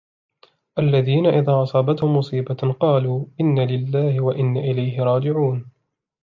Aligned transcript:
الَّذِينَ 0.79 1.25
إِذَا 1.27 1.63
أَصَابَتْهُمْ 1.63 2.17
مُصِيبَةٌ 2.17 2.53
قَالُوا 2.55 3.25
إِنَّا 3.41 3.61
لِلَّهِ 3.61 4.21
وَإِنَّا 4.21 4.59
إِلَيْهِ 4.59 5.01
رَاجِعُونَ 5.03 5.71